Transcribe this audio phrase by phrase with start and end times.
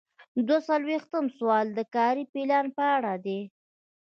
[0.47, 3.39] دوه څلویښتم سوال د کاري پلان په اړه دی.